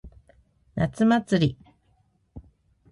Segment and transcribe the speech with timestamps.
[0.73, 1.57] 夏祭り。